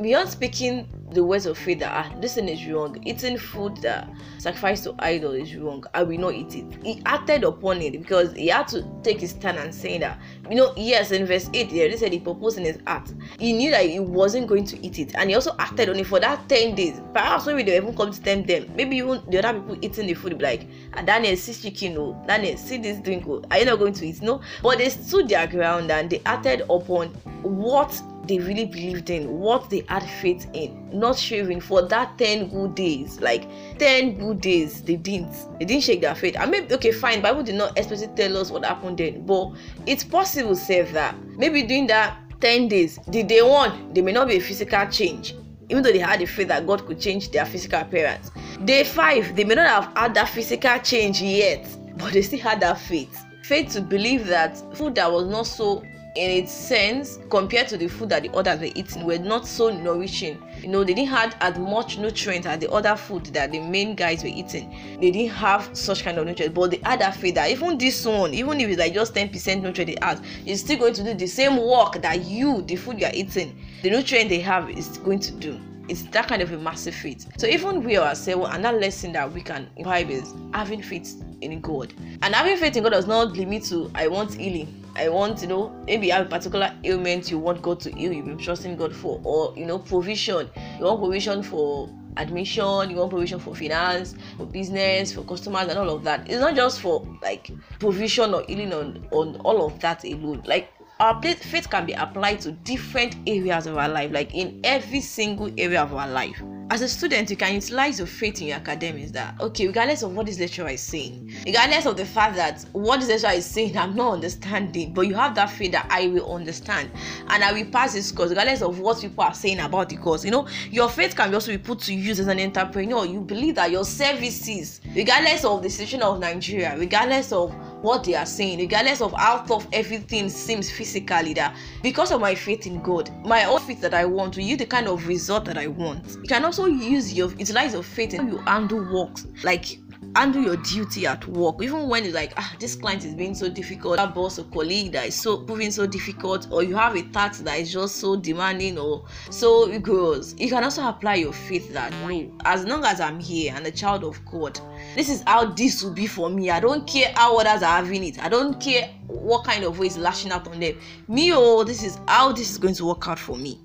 beyond 0.00 0.28
speaking 0.28 0.88
the 1.12 1.22
words 1.22 1.46
of 1.46 1.58
faith 1.58 1.80
that 1.80 1.92
ah, 1.92 2.12
this 2.20 2.34
thing 2.34 2.48
is 2.48 2.66
wrong, 2.66 2.96
eating 3.06 3.36
food 3.36 3.76
that 3.78 4.08
sacrificed 4.38 4.84
to 4.84 4.94
idol 4.98 5.32
is 5.32 5.54
wrong, 5.56 5.84
I 5.94 6.02
will 6.02 6.18
not 6.18 6.34
eat 6.34 6.54
it. 6.54 6.64
He 6.82 7.02
acted 7.04 7.44
upon 7.44 7.82
it 7.82 7.92
because 7.92 8.32
he 8.32 8.48
had 8.48 8.68
to 8.68 8.84
take 9.02 9.20
his 9.20 9.30
stand 9.30 9.58
and 9.58 9.74
saying 9.74 10.00
that, 10.00 10.18
you 10.48 10.56
know, 10.56 10.72
yes, 10.76 11.10
in 11.10 11.26
verse 11.26 11.50
8, 11.52 11.70
he 11.70 11.80
already 11.80 11.96
said 11.96 12.12
he 12.12 12.20
proposed 12.20 12.58
in 12.58 12.64
his 12.64 12.78
heart. 12.86 13.12
He 13.38 13.52
knew 13.52 13.70
that 13.70 13.84
he 13.84 14.00
wasn't 14.00 14.46
going 14.46 14.64
to 14.66 14.84
eat 14.84 14.98
it, 14.98 15.14
and 15.14 15.28
he 15.28 15.34
also 15.34 15.54
acted 15.58 15.88
on 15.88 15.96
it 15.96 16.06
for 16.06 16.20
that 16.20 16.48
10 16.48 16.74
days. 16.74 17.00
Perhaps 17.12 17.46
maybe 17.46 17.62
they 17.62 17.76
even 17.76 17.94
come 17.94 18.10
to 18.10 18.22
tempt 18.22 18.48
them. 18.48 18.70
Maybe 18.74 18.96
even 18.96 19.22
the 19.28 19.44
other 19.44 19.60
people 19.60 19.78
eating 19.82 20.06
the 20.06 20.14
food 20.14 20.40
like, 20.40 20.66
ah, 20.94 21.02
Daniel, 21.02 21.36
see 21.36 21.70
chicken, 21.70 21.96
oh, 21.98 22.22
Daniel, 22.26 22.56
see 22.56 22.78
this 22.78 22.98
drink, 23.00 23.24
oh, 23.28 23.42
are 23.50 23.58
you 23.58 23.64
not 23.66 23.78
going 23.78 23.92
to 23.92 24.06
eat? 24.06 24.22
No, 24.22 24.40
but 24.62 24.78
they 24.78 24.88
stood 24.88 25.28
their 25.28 25.46
ground 25.46 25.90
and 25.90 26.08
they 26.08 26.22
acted 26.24 26.62
upon 26.62 27.08
what 27.42 28.00
they 28.26 28.38
really 28.38 28.66
believed 28.66 29.10
in, 29.10 29.38
what 29.38 29.68
they 29.70 29.84
had 29.88 30.02
faith 30.02 30.46
in, 30.52 30.88
not 30.92 31.18
shaving 31.18 31.60
for 31.60 31.82
that 31.88 32.16
10 32.18 32.48
good 32.48 32.74
days. 32.74 33.20
Like 33.20 33.48
10 33.78 34.18
good 34.18 34.40
days, 34.40 34.82
they 34.82 34.96
didn't. 34.96 35.34
They 35.58 35.64
didn't 35.64 35.82
shake 35.82 36.00
their 36.02 36.14
faith. 36.14 36.36
I 36.38 36.46
mean, 36.46 36.72
okay, 36.72 36.92
fine, 36.92 37.20
Bible 37.20 37.42
did 37.42 37.56
not 37.56 37.76
explicitly 37.76 38.14
tell 38.16 38.36
us 38.36 38.50
what 38.50 38.64
happened 38.64 38.98
then, 38.98 39.26
but 39.26 39.52
it's 39.86 40.04
possible, 40.04 40.54
say 40.54 40.82
that 40.82 41.16
maybe 41.36 41.62
during 41.62 41.86
that 41.88 42.16
10 42.40 42.68
days, 42.68 42.98
the 43.08 43.22
day 43.22 43.42
one, 43.42 43.92
there 43.92 44.04
may 44.04 44.12
not 44.12 44.28
be 44.28 44.36
a 44.36 44.40
physical 44.40 44.86
change. 44.86 45.34
Even 45.68 45.82
though 45.82 45.92
they 45.92 46.00
had 46.00 46.20
the 46.20 46.26
faith 46.26 46.48
that 46.48 46.66
God 46.66 46.84
could 46.86 47.00
change 47.00 47.30
their 47.30 47.46
physical 47.46 47.80
appearance. 47.80 48.30
Day 48.64 48.84
five, 48.84 49.34
they 49.34 49.44
may 49.44 49.54
not 49.54 49.68
have 49.68 49.96
had 49.96 50.14
that 50.14 50.28
physical 50.28 50.78
change 50.80 51.22
yet, 51.22 51.66
but 51.96 52.12
they 52.12 52.20
still 52.20 52.40
had 52.40 52.60
that 52.60 52.78
faith. 52.78 53.24
Faith 53.44 53.72
to 53.72 53.80
believe 53.80 54.26
that 54.26 54.56
food 54.76 54.96
that 54.96 55.10
was 55.10 55.26
not 55.28 55.46
so 55.46 55.82
in 56.14 56.30
its 56.30 56.52
sense 56.52 57.18
compared 57.30 57.68
to 57.68 57.76
the 57.76 57.88
food 57.88 58.10
that 58.10 58.22
the 58.22 58.30
others 58.32 58.60
were 58.60 58.70
eating 58.74 59.04
were 59.04 59.18
not 59.18 59.46
so 59.46 59.70
nourishing. 59.70 60.42
You 60.60 60.68
know 60.68 60.84
they 60.84 60.94
didn't 60.94 61.08
have 61.10 61.36
as 61.40 61.58
much 61.58 61.98
nutrients 61.98 62.46
as 62.46 62.58
the 62.58 62.70
other 62.70 62.96
food 62.96 63.26
that 63.26 63.52
the 63.52 63.60
main 63.60 63.94
guys 63.94 64.22
were 64.22 64.28
eating. 64.28 64.70
They 65.00 65.10
didn't 65.10 65.34
have 65.34 65.70
such 65.72 66.04
kind 66.04 66.18
of 66.18 66.26
nutrients 66.26 66.54
but 66.54 66.70
the 66.70 66.80
other 66.84 67.10
food 67.12 67.34
that 67.36 67.50
even 67.50 67.78
this 67.78 68.04
one 68.04 68.34
even 68.34 68.60
if 68.60 68.68
it's 68.68 68.78
like 68.78 68.94
just 68.94 69.14
10 69.14 69.30
percent 69.30 69.62
nutrient 69.62 69.88
they 69.90 70.06
add 70.06 70.20
it's 70.44 70.60
still 70.60 70.78
going 70.78 70.94
to 70.94 71.02
do 71.02 71.14
the 71.14 71.26
same 71.26 71.56
work 71.56 72.00
that 72.02 72.24
you 72.24 72.62
the 72.62 72.76
food 72.76 72.98
you're 72.98 73.10
eating 73.14 73.58
the 73.82 73.90
nutrient 73.90 74.28
they 74.28 74.40
have 74.40 74.68
is 74.70 74.98
going 74.98 75.18
to 75.18 75.32
do 75.32 75.58
it's 75.88 76.02
that 76.04 76.28
kind 76.28 76.42
of 76.42 76.52
a 76.52 76.58
massive 76.58 76.94
faith. 76.94 77.26
So 77.38 77.46
even 77.46 77.82
we 77.82 77.98
ourselves, 77.98 78.48
another 78.54 78.78
lesson 78.78 79.12
that 79.12 79.32
we 79.32 79.42
can 79.42 79.68
imbibe 79.76 80.10
is 80.10 80.34
having 80.54 80.82
faith 80.82 81.22
in 81.40 81.60
God. 81.60 81.92
And 82.22 82.34
having 82.34 82.56
faith 82.56 82.76
in 82.76 82.82
God 82.82 82.90
does 82.90 83.06
not 83.06 83.32
limit 83.32 83.64
to 83.64 83.90
I 83.94 84.08
want 84.08 84.34
healing. 84.34 84.82
I 84.94 85.08
want, 85.08 85.40
you 85.42 85.48
know, 85.48 85.70
maybe 85.86 86.08
you 86.08 86.12
have 86.12 86.26
a 86.26 86.28
particular 86.28 86.74
ailment 86.84 87.30
you 87.30 87.38
want 87.38 87.62
God 87.62 87.80
to 87.80 87.90
heal, 87.90 88.12
you've 88.12 88.26
been 88.26 88.38
trusting 88.38 88.76
God 88.76 88.94
for, 88.94 89.20
or 89.24 89.54
you 89.56 89.64
know, 89.64 89.78
provision. 89.78 90.50
You 90.78 90.84
want 90.84 91.00
provision 91.00 91.42
for 91.42 91.88
admission, 92.18 92.90
you 92.90 92.96
want 92.96 93.10
provision 93.10 93.38
for 93.38 93.54
finance, 93.54 94.14
for 94.36 94.44
business, 94.46 95.12
for 95.12 95.22
customers, 95.22 95.68
and 95.68 95.78
all 95.78 95.90
of 95.90 96.04
that. 96.04 96.28
It's 96.28 96.40
not 96.40 96.54
just 96.54 96.80
for 96.80 97.06
like 97.22 97.50
provision 97.78 98.34
or 98.34 98.44
healing 98.46 98.72
on, 98.72 99.06
on 99.10 99.36
all 99.36 99.66
of 99.66 99.80
that 99.80 100.04
alone. 100.04 100.42
Like 100.44 100.70
our 101.02 101.20
faith 101.20 101.68
can 101.68 101.84
be 101.84 101.94
applied 101.94 102.40
to 102.40 102.52
different 102.52 103.16
areas 103.26 103.66
of 103.66 103.76
our 103.76 103.88
life, 103.88 104.12
like 104.12 104.32
in 104.36 104.60
every 104.62 105.00
single 105.00 105.50
area 105.58 105.82
of 105.82 105.92
our 105.92 106.08
life. 106.08 106.40
as 106.72 106.80
a 106.80 106.88
student, 106.88 107.28
you 107.28 107.36
can 107.36 107.52
utilize 107.52 107.98
your 107.98 108.06
faith 108.06 108.40
in 108.40 108.46
your 108.48 108.56
academics 108.56 109.10
that, 109.10 109.38
okay, 109.40 109.66
regardless 109.66 110.02
of 110.02 110.16
what 110.16 110.24
this 110.24 110.38
lecturer 110.40 110.70
is 110.70 110.80
saying, 110.80 111.30
regardless 111.44 111.84
of 111.84 111.98
the 111.98 112.04
fact 112.06 112.34
that 112.34 112.64
what 112.72 112.98
this 112.98 113.10
lecturer 113.10 113.32
is 113.32 113.44
saying, 113.44 113.76
I'm 113.76 113.94
not 113.94 114.14
understanding, 114.14 114.94
but 114.94 115.02
you 115.02 115.14
have 115.14 115.34
that 115.34 115.50
faith 115.50 115.72
that 115.72 115.86
I 115.90 116.06
will 116.06 116.34
understand 116.34 116.90
and 117.28 117.44
I 117.44 117.52
will 117.52 117.66
pass 117.66 117.92
this 117.92 118.10
course, 118.10 118.30
regardless 118.30 118.62
of 118.62 118.78
what 118.78 119.02
people 119.02 119.22
are 119.22 119.34
saying 119.34 119.60
about 119.60 119.90
the 119.90 119.98
course. 119.98 120.24
You 120.24 120.30
know, 120.30 120.48
your 120.70 120.88
faith 120.88 121.14
can 121.14 121.34
also 121.34 121.52
be 121.52 121.58
put 121.58 121.78
to 121.80 121.92
use 121.94 122.18
as 122.20 122.28
an 122.28 122.40
entrepreneur. 122.40 123.04
You 123.04 123.20
believe 123.20 123.56
that 123.56 123.70
your 123.70 123.84
services, 123.84 124.80
regardless 124.96 125.44
of 125.44 125.62
the 125.62 125.68
situation 125.68 126.00
of 126.00 126.20
Nigeria, 126.20 126.74
regardless 126.78 127.32
of 127.32 127.54
what 127.82 128.04
they 128.04 128.14
are 128.14 128.26
saying, 128.26 128.58
regardless 128.58 129.00
of 129.00 129.12
how 129.12 129.38
tough 129.38 129.66
everything 129.72 130.28
seems 130.28 130.70
physically, 130.70 131.34
that 131.34 131.56
because 131.82 132.12
of 132.12 132.20
my 132.20 132.34
faith 132.34 132.66
in 132.66 132.80
God, 132.82 133.10
my 133.24 133.44
own 133.44 133.60
faith 133.60 133.80
that 133.80 133.94
I 133.94 134.04
want, 134.04 134.34
to 134.34 134.42
you 134.42 134.56
the 134.56 134.66
kind 134.66 134.88
of 134.88 135.06
result 135.06 135.44
that 135.46 135.58
I 135.58 135.66
want. 135.66 136.16
You 136.22 136.28
can 136.28 136.44
also 136.44 136.66
use 136.66 137.12
your 137.12 137.32
utilize 137.32 137.72
your 137.74 137.82
faith 137.82 138.14
in 138.14 138.28
you 138.28 138.38
handle 138.38 138.84
works, 138.92 139.26
like 139.42 139.78
handle 140.16 140.42
your 140.42 140.56
duty 140.56 141.06
at 141.06 141.26
work 141.28 141.56
even 141.62 141.88
when 141.88 142.04
it's 142.04 142.14
like 142.14 142.32
ah 142.36 142.54
this 142.58 142.74
client 142.74 143.04
is 143.04 143.14
being 143.14 143.34
so 143.34 143.48
difficult 143.48 143.96
that 143.96 144.14
boss 144.14 144.38
or 144.38 144.44
colleague 144.44 144.92
that 144.92 145.06
is 145.06 145.14
so 145.14 145.38
proving 145.38 145.70
so 145.70 145.86
difficult 145.86 146.46
or 146.50 146.62
you 146.62 146.76
have 146.76 146.94
a 146.96 147.02
task 147.10 147.44
that 147.44 147.58
is 147.58 147.72
just 147.72 147.96
so 147.96 148.16
demanding 148.16 148.78
or 148.78 149.04
so 149.30 149.68
rigorous 149.68 150.34
you 150.38 150.48
can 150.48 150.62
also 150.62 150.86
apply 150.86 151.14
your 151.14 151.32
faith 151.32 151.72
that 151.72 151.92
no 152.06 152.30
as 152.44 152.64
long 152.64 152.84
as 152.84 153.00
i'm 153.00 153.18
here 153.18 153.52
and 153.54 153.66
a 153.66 153.70
child 153.70 154.04
of 154.04 154.22
god 154.26 154.58
this 154.94 155.08
is 155.08 155.22
how 155.26 155.46
this 155.46 155.82
will 155.82 155.92
be 155.92 156.06
for 156.06 156.28
me. 156.28 156.50
I 156.50 156.60
don't 156.60 156.86
care 156.86 157.12
how 157.14 157.38
others 157.38 157.62
are 157.62 157.76
having 157.76 158.04
it. 158.04 158.22
I 158.22 158.28
don't 158.28 158.60
care 158.60 158.90
what 159.06 159.44
kind 159.44 159.64
of 159.64 159.78
ways 159.78 159.96
lashing 159.96 160.32
out 160.32 160.46
on 160.48 160.60
them. 160.60 160.78
Me 161.08 161.32
oh 161.32 161.64
this 161.64 161.82
is 161.82 161.98
how 162.06 162.32
this 162.32 162.50
is 162.50 162.58
going 162.58 162.74
to 162.74 162.84
work 162.84 163.08
out 163.08 163.18
for 163.18 163.36
me 163.36 163.60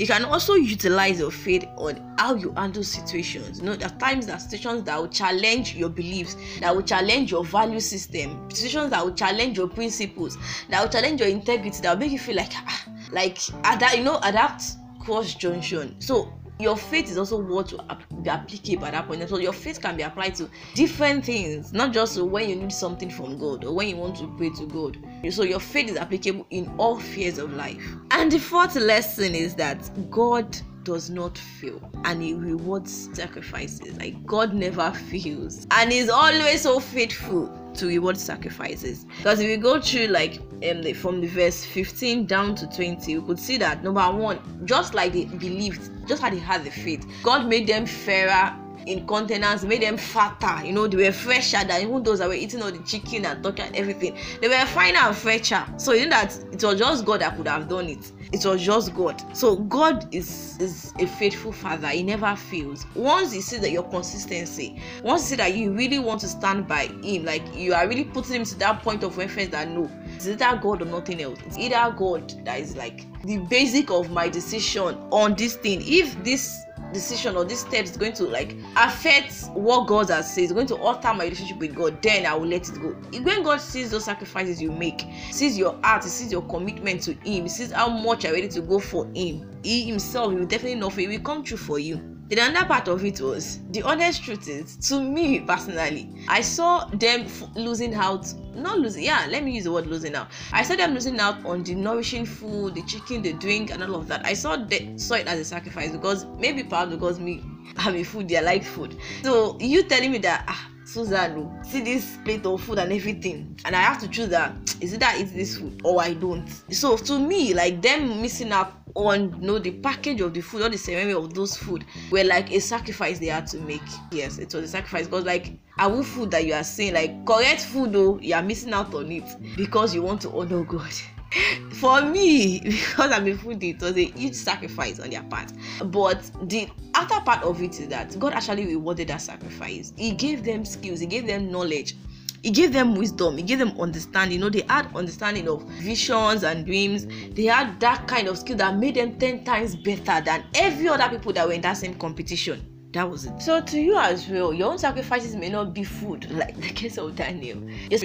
you 0.00 0.06
can 0.06 0.24
also 0.24 0.54
utilize 0.54 1.18
your 1.18 1.30
faith 1.30 1.66
on 1.76 2.00
how 2.16 2.34
you 2.34 2.54
handle 2.56 2.82
situations. 2.82 3.58
You 3.58 3.66
know, 3.66 3.76
there 3.76 3.88
are 3.88 3.98
times 3.98 4.26
that 4.28 4.38
situations 4.38 4.84
that 4.84 4.98
will 4.98 5.08
challenge 5.08 5.74
your 5.74 5.90
beliefs, 5.90 6.38
that 6.60 6.74
will 6.74 6.82
challenge 6.82 7.30
your 7.30 7.44
value 7.44 7.80
system, 7.80 8.48
situations 8.48 8.92
that 8.92 9.04
will 9.04 9.12
challenge 9.12 9.58
your 9.58 9.68
principles, 9.68 10.38
that 10.70 10.80
will 10.80 10.88
challenge 10.88 11.20
your 11.20 11.28
integrity, 11.28 11.82
that 11.82 11.92
will 11.92 12.00
make 12.00 12.12
you 12.12 12.18
feel 12.18 12.36
like, 12.36 12.50
ah, 12.54 12.86
like 13.12 13.38
at 13.66 13.78
that, 13.80 13.98
you 13.98 14.02
know, 14.02 14.18
at 14.22 14.32
that 14.32 14.64
cross 15.00 15.34
junction. 15.34 15.94
So 16.00 16.32
your 16.60 16.76
faith 16.76 17.10
is 17.10 17.18
also 17.18 17.40
what 17.40 17.68
to 17.68 17.78
be 18.22 18.30
applicable 18.30 18.86
at 18.86 18.92
that 18.92 19.06
point. 19.06 19.28
So 19.28 19.38
your 19.38 19.52
faith 19.52 19.80
can 19.80 19.96
be 19.96 20.02
applied 20.02 20.34
to 20.36 20.48
different 20.74 21.24
things, 21.24 21.72
not 21.72 21.92
just 21.92 22.20
when 22.20 22.48
you 22.48 22.56
need 22.56 22.72
something 22.72 23.10
from 23.10 23.38
God 23.38 23.64
or 23.64 23.74
when 23.74 23.88
you 23.88 23.96
want 23.96 24.16
to 24.16 24.28
pray 24.36 24.50
to 24.50 24.66
God. 24.66 24.98
So 25.30 25.42
your 25.42 25.60
faith 25.60 25.90
is 25.90 25.96
applicable 25.96 26.46
in 26.50 26.72
all 26.78 27.00
spheres 27.00 27.38
of 27.38 27.52
life. 27.54 27.82
And 28.10 28.30
the 28.30 28.38
fourth 28.38 28.76
lesson 28.76 29.34
is 29.34 29.54
that 29.56 29.90
God 30.10 30.56
does 30.84 31.10
not 31.10 31.36
fail 31.36 31.80
and 32.04 32.22
he 32.22 32.34
rewards 32.34 33.08
sacrifices. 33.12 33.96
Like 33.98 34.24
god 34.26 34.54
never 34.54 34.90
fails 34.92 35.66
and 35.70 35.92
he's 35.92 36.08
always 36.08 36.62
so 36.62 36.80
faithful 36.80 37.56
to 37.74 37.86
reward 37.86 38.16
sacrifices. 38.16 39.06
Because 39.18 39.40
if 39.40 39.46
we 39.46 39.56
go 39.56 39.80
through 39.80 40.08
like 40.08 40.38
um, 40.68 40.82
the, 40.82 40.92
from 40.92 41.20
the 41.20 41.28
verse 41.28 41.64
15 41.64 42.26
down 42.26 42.54
to 42.56 42.66
20 42.66 43.18
we 43.18 43.26
could 43.26 43.38
see 43.38 43.56
that 43.58 43.82
number 43.82 44.10
one 44.10 44.40
just 44.64 44.94
like 44.94 45.12
they 45.12 45.24
believed 45.24 45.90
just 46.06 46.22
how 46.22 46.30
they 46.30 46.38
had 46.38 46.64
the 46.64 46.70
faith 46.70 47.06
god 47.22 47.46
made 47.46 47.66
them 47.66 47.86
fairer 47.86 48.54
in 48.86 49.06
countenances 49.06 49.68
made 49.68 49.82
them 49.82 49.96
fatter. 49.96 50.64
You 50.64 50.72
know 50.72 50.86
they 50.86 50.96
were 50.96 51.12
fresher 51.12 51.62
than 51.64 51.82
even 51.82 52.02
those 52.02 52.18
that 52.18 52.28
were 52.28 52.34
eating 52.34 52.62
all 52.62 52.72
the 52.72 52.78
chicken 52.80 53.24
and 53.26 53.42
turkey 53.42 53.62
and 53.62 53.76
everything. 53.76 54.16
They 54.40 54.48
were 54.48 54.66
finer 54.66 54.98
and 54.98 55.16
fresher. 55.16 55.64
So 55.76 55.92
you 55.92 56.04
know 56.06 56.10
that 56.10 56.36
it 56.52 56.62
was 56.62 56.78
just 56.78 57.04
god 57.04 57.20
that 57.20 57.36
could 57.36 57.48
have 57.48 57.68
done 57.68 57.88
it 57.88 58.12
it 58.32 58.44
was 58.44 58.62
just 58.62 58.94
god. 58.94 59.22
So 59.36 59.56
god 59.56 60.12
is 60.14 60.58
is 60.60 60.92
a 60.98 61.06
faithful 61.06 61.52
father. 61.52 61.88
He 61.88 62.02
never 62.02 62.34
fails. 62.36 62.86
Once 62.94 63.34
you 63.34 63.42
see 63.42 63.58
that 63.58 63.70
your 63.70 63.84
consistency 63.84 64.80
once 65.02 65.22
you 65.22 65.28
see 65.28 65.36
that 65.36 65.54
you 65.54 65.72
really 65.72 65.98
want 65.98 66.20
to 66.20 66.28
stand 66.28 66.66
by 66.66 66.86
him 67.02 67.24
like 67.24 67.42
you 67.54 67.74
are 67.74 67.88
really 67.88 68.04
putting 68.04 68.36
him 68.36 68.44
to 68.44 68.58
that 68.58 68.82
point 68.82 69.02
of 69.02 69.16
reference 69.18 69.50
that 69.50 69.68
no 69.68 69.90
it's 70.14 70.26
either 70.26 70.58
god 70.60 70.82
or 70.82 70.86
nothing 70.86 71.20
else. 71.20 71.38
It's 71.46 71.58
either 71.58 71.94
god 71.96 72.44
that 72.44 72.60
is 72.60 72.76
like 72.76 73.06
the 73.24 73.38
basic 73.38 73.90
of 73.90 74.10
my 74.10 74.28
decision 74.28 74.96
on 75.10 75.34
this 75.34 75.56
thing. 75.56 75.82
If 75.84 76.22
this 76.24 76.62
decision 76.92 77.36
or 77.36 77.44
this 77.44 77.60
step 77.60 77.84
is 77.84 77.96
going 77.96 78.12
to 78.14 78.24
like 78.24 78.56
affect 78.76 79.44
what 79.54 79.86
God 79.86 80.10
has 80.10 80.32
said, 80.32 80.44
it's 80.44 80.52
going 80.52 80.66
to 80.68 80.76
alter 80.76 81.12
my 81.14 81.24
relationship 81.24 81.58
with 81.58 81.74
God, 81.74 82.02
then 82.02 82.26
I 82.26 82.34
will 82.34 82.46
let 82.46 82.68
it 82.68 82.74
go. 82.80 82.90
When 83.22 83.42
God 83.42 83.60
sees 83.60 83.90
those 83.90 84.04
sacrifices 84.04 84.60
you 84.60 84.72
make, 84.72 85.04
sees 85.30 85.56
your 85.56 85.78
heart, 85.82 86.04
sees 86.04 86.32
your 86.32 86.42
commitment 86.42 87.02
to 87.02 87.14
Him, 87.24 87.48
sees 87.48 87.72
how 87.72 87.88
much 87.88 88.24
you're 88.24 88.32
ready 88.32 88.48
to 88.48 88.60
go 88.60 88.78
for 88.78 89.06
Him, 89.14 89.48
He 89.62 89.84
Himself 89.84 90.32
will 90.32 90.46
definitely 90.46 90.78
know 90.78 90.90
for 90.90 91.00
you, 91.00 91.08
will 91.08 91.20
come 91.20 91.42
true 91.42 91.56
for 91.56 91.78
you. 91.78 92.19
The 92.30 92.40
other 92.40 92.64
part 92.64 92.86
of 92.86 93.04
it 93.04 93.20
was 93.20 93.58
the 93.72 93.82
honest 93.82 94.22
truth 94.22 94.48
is, 94.48 94.76
to 94.88 95.00
me 95.02 95.40
personally, 95.40 96.08
I 96.28 96.42
saw 96.42 96.84
them 96.84 97.22
f- 97.22 97.42
losing 97.56 97.92
out. 97.92 98.32
Not 98.54 98.78
losing, 98.78 99.02
yeah, 99.02 99.26
let 99.28 99.42
me 99.42 99.50
use 99.50 99.64
the 99.64 99.72
word 99.72 99.88
losing 99.88 100.14
out. 100.14 100.28
I 100.52 100.62
saw 100.62 100.76
them 100.76 100.94
losing 100.94 101.18
out 101.18 101.44
on 101.44 101.64
the 101.64 101.74
nourishing 101.74 102.24
food, 102.24 102.76
the 102.76 102.82
chicken, 102.82 103.22
the 103.22 103.32
drink, 103.32 103.72
and 103.72 103.82
all 103.82 103.96
of 103.96 104.06
that. 104.06 104.24
I 104.24 104.34
saw 104.34 104.54
the, 104.54 104.96
saw 104.96 105.16
it 105.16 105.26
as 105.26 105.40
a 105.40 105.44
sacrifice 105.44 105.90
because 105.90 106.24
maybe 106.38 106.62
perhaps 106.62 106.92
because 106.92 107.18
me, 107.18 107.42
I'm 107.76 107.96
a 107.96 108.04
foodie, 108.04 108.38
I 108.38 108.42
like 108.42 108.62
food. 108.62 108.96
So 109.24 109.58
you 109.58 109.82
telling 109.82 110.12
me 110.12 110.18
that 110.18 110.44
ah, 110.46 110.70
Susan, 110.84 111.64
see 111.64 111.80
this 111.82 112.16
plate 112.24 112.46
of 112.46 112.60
food 112.62 112.78
and 112.78 112.92
everything, 112.92 113.58
and 113.64 113.74
I 113.74 113.80
have 113.80 113.98
to 114.02 114.08
choose 114.08 114.28
that 114.28 114.54
is 114.80 114.92
it 114.94 115.00
that 115.00 115.16
I 115.16 115.20
eat 115.20 115.34
this 115.34 115.58
food 115.58 115.80
or 115.84 116.00
I 116.00 116.14
don't. 116.14 116.48
So 116.70 116.96
to 116.96 117.18
me, 117.18 117.54
like 117.54 117.82
them 117.82 118.20
missing 118.22 118.52
out 118.52 118.79
on 118.94 119.40
you 119.40 119.46
know 119.46 119.58
the 119.58 119.70
package 119.70 120.20
of 120.20 120.34
the 120.34 120.40
food, 120.40 120.62
all 120.62 120.70
the 120.70 120.78
ceremony 120.78 121.14
of 121.14 121.34
those 121.34 121.56
food 121.56 121.84
were 122.10 122.24
like 122.24 122.50
a 122.52 122.60
sacrifice 122.60 123.18
they 123.18 123.26
had 123.26 123.46
to 123.48 123.58
make. 123.58 123.82
Yes, 124.12 124.38
it 124.38 124.54
was 124.54 124.64
a 124.64 124.68
sacrifice 124.68 125.06
because 125.06 125.24
like 125.24 125.58
our 125.78 126.02
food 126.02 126.30
that 126.32 126.44
you 126.44 126.54
are 126.54 126.64
saying, 126.64 126.94
like 126.94 127.24
correct 127.26 127.62
food 127.62 127.92
though, 127.92 128.18
you 128.20 128.34
are 128.34 128.42
missing 128.42 128.72
out 128.72 128.94
on 128.94 129.10
it 129.10 129.24
because 129.56 129.94
you 129.94 130.02
want 130.02 130.20
to 130.22 130.30
honor 130.30 130.64
God. 130.64 130.92
for 131.74 132.02
me 132.02 132.58
because 132.64 133.12
i'm 133.12 133.26
a 133.26 133.34
foodie 133.34 133.74
it 133.74 133.80
was 133.80 133.96
a 133.96 134.04
huge 134.06 134.34
sacrifice 134.34 134.98
on 134.98 135.10
their 135.10 135.22
part 135.24 135.52
but 135.84 136.30
the 136.48 136.68
other 136.94 137.20
part 137.20 137.42
of 137.44 137.62
it 137.62 137.78
is 137.78 137.88
that 137.88 138.18
god 138.18 138.32
actually 138.32 138.66
rewarded 138.66 139.08
that 139.08 139.20
sacrifice 139.20 139.92
he 139.96 140.10
gave 140.10 140.44
them 140.44 140.64
skills 140.64 140.98
he 141.00 141.06
gave 141.06 141.26
them 141.26 141.50
knowledge 141.50 141.94
he 142.42 142.50
gave 142.50 142.72
them 142.72 142.94
wisdom 142.94 143.36
he 143.36 143.42
gave 143.42 143.58
them 143.58 143.78
understanding 143.80 144.38
you 144.38 144.44
know 144.44 144.50
they 144.50 144.64
had 144.68 144.94
understanding 144.94 145.48
of 145.48 145.62
visions 145.82 146.42
and 146.44 146.66
dreams 146.66 147.06
they 147.34 147.44
had 147.44 147.78
that 147.80 148.06
kind 148.06 148.28
of 148.28 148.38
skill 148.38 148.56
that 148.56 148.76
made 148.76 148.94
them 148.94 149.18
10 149.18 149.44
times 149.44 149.76
better 149.76 150.24
than 150.24 150.44
every 150.54 150.88
other 150.88 151.08
people 151.08 151.32
that 151.32 151.46
were 151.46 151.52
in 151.52 151.60
that 151.60 151.76
same 151.76 151.94
competition 151.94 152.64
that 152.92 153.08
was 153.08 153.24
it. 153.24 153.40
So 153.40 153.60
to 153.60 153.80
you 153.80 153.96
as 153.96 154.28
well, 154.28 154.52
your 154.52 154.72
own 154.72 154.78
sacrifices 154.78 155.36
may 155.36 155.48
not 155.48 155.72
be 155.72 155.84
food, 155.84 156.28
like 156.32 156.56
the 156.56 156.70
case 156.70 156.98
of 156.98 157.14
Daniel. 157.14 157.62
Your 157.88 158.00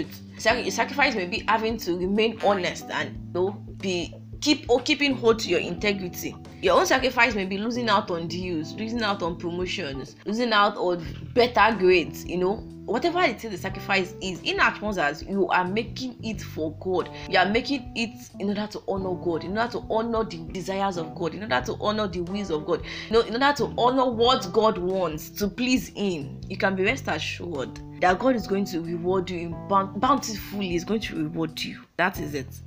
sacrifice 0.71 1.15
may 1.15 1.25
be 1.25 1.43
having 1.47 1.77
to 1.77 1.97
remain 1.97 2.39
honest 2.43 2.85
and 2.91 3.15
you 3.15 3.33
know, 3.33 3.51
be 3.77 4.13
keep 4.45 4.69
or 4.69 4.79
keeping 4.81 5.15
hold 5.15 5.39
to 5.39 5.49
your 5.49 5.59
integrity. 5.59 6.35
Your 6.61 6.77
own 6.77 6.85
sacrifice 6.85 7.33
may 7.33 7.45
be 7.45 7.57
losing 7.57 7.89
out 7.89 8.11
on 8.11 8.27
deals, 8.27 8.73
losing 8.75 9.01
out 9.01 9.23
on 9.23 9.37
promotions, 9.37 10.15
losing 10.25 10.53
out 10.53 10.77
on 10.77 11.03
better 11.33 11.75
grades, 11.75 12.23
you 12.25 12.37
know, 12.37 12.57
whatever 12.85 13.21
it 13.21 13.43
is 13.43 13.49
the 13.49 13.57
sacrifice 13.57 14.13
is 14.21 14.39
in 14.43 14.59
as 14.59 14.79
much 14.79 14.97
as 14.97 15.23
you 15.23 15.47
are 15.47 15.67
making 15.67 16.15
it 16.21 16.39
for 16.39 16.71
god 16.79 17.09
you 17.27 17.39
are 17.39 17.49
making 17.49 17.91
it 17.95 18.29
in 18.39 18.47
order 18.49 18.67
to 18.67 18.79
honor 18.87 19.15
god 19.15 19.43
in 19.43 19.57
order 19.57 19.71
to 19.71 19.83
honor 19.89 20.23
the 20.23 20.37
desires 20.53 20.97
of 20.97 21.15
god 21.15 21.33
in 21.33 21.41
order 21.41 21.65
to 21.65 21.75
honor 21.81 22.07
the 22.07 22.21
wills 22.21 22.51
of 22.51 22.63
god 22.63 22.85
you 23.07 23.13
know 23.13 23.21
in 23.21 23.33
order 23.33 23.51
to 23.57 23.73
honor 23.79 24.07
what 24.07 24.53
god 24.53 24.77
wants 24.77 25.31
to 25.31 25.47
please 25.47 25.87
him 25.95 26.39
you 26.47 26.55
can 26.55 26.75
be 26.75 26.83
rest 26.83 27.07
assured 27.07 27.71
that 28.01 28.19
god 28.19 28.35
is 28.35 28.45
going 28.45 28.63
to 28.63 28.79
reward 28.81 29.27
you 29.31 29.49
bountifully 29.67 30.75
is 30.75 30.83
going 30.83 30.99
to 30.99 31.15
reward 31.15 31.59
you. 31.59 31.81
That 31.97 32.19
is 32.19 32.35
it 32.35 32.61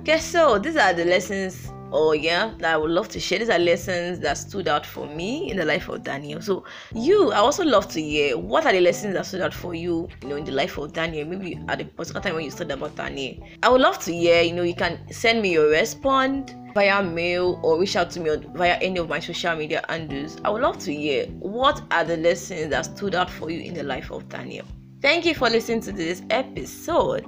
okay 0.00 0.18
so 0.18 0.58
these 0.58 0.76
are 0.76 0.94
the 0.94 1.04
lessons 1.04 1.70
oh 1.92 2.12
yeah 2.12 2.52
that 2.58 2.72
i 2.72 2.76
would 2.76 2.90
love 2.90 3.06
to 3.08 3.20
share. 3.20 3.38
These 3.38 3.50
are 3.50 3.58
lessons 3.58 4.18
that 4.20 4.38
stood 4.38 4.66
out 4.66 4.86
for 4.86 5.06
me 5.06 5.50
in 5.50 5.58
the 5.58 5.64
life 5.64 5.88
of 5.88 6.02
daniel. 6.02 6.40
So 6.40 6.64
you 6.94 7.32
i 7.32 7.36
also 7.36 7.64
love 7.64 7.86
to 7.88 8.00
hear 8.00 8.38
what 8.38 8.64
are 8.64 8.72
the 8.72 8.80
lessons 8.80 9.12
that 9.14 9.26
stood 9.26 9.42
out 9.42 9.52
for 9.52 9.74
you 9.74 10.08
you 10.22 10.28
know 10.28 10.36
in 10.36 10.44
the 10.44 10.52
life 10.52 10.78
of 10.78 10.94
daniel? 10.94 11.28
Maybe 11.28 11.60
at 11.68 11.78
the 11.78 11.84
particular 11.84 12.22
time 12.22 12.34
when 12.36 12.44
you 12.44 12.50
studied 12.50 12.72
about 12.72 12.96
daniel. 12.96 13.46
I 13.62 13.68
would 13.68 13.82
love 13.82 13.98
to 14.04 14.12
hear 14.12 14.40
you 14.40 14.54
know 14.54 14.62
you 14.62 14.74
can 14.74 14.98
send 15.12 15.42
me 15.42 15.52
your 15.52 15.68
response 15.68 16.54
via 16.72 17.02
mail 17.02 17.60
or 17.62 17.78
reach 17.78 17.96
out 17.96 18.10
to 18.12 18.20
me 18.20 18.36
via 18.54 18.76
any 18.76 18.98
of 18.98 19.08
my 19.08 19.20
social 19.20 19.54
media 19.54 19.84
handles. 19.88 20.38
I 20.44 20.50
would 20.50 20.62
love 20.62 20.78
to 20.78 20.94
hear 20.94 21.26
what 21.40 21.82
are 21.90 22.04
the 22.04 22.16
lessons 22.16 22.70
that 22.70 22.86
stood 22.86 23.14
out 23.14 23.28
for 23.28 23.50
you 23.50 23.60
in 23.60 23.74
the 23.74 23.82
life 23.82 24.10
of 24.10 24.30
daniel? 24.30 24.64
Thank 25.02 25.26
you 25.26 25.34
for 25.34 25.50
listening 25.50 25.82
to 25.82 25.92
this 25.92 26.22
episode 26.30 27.26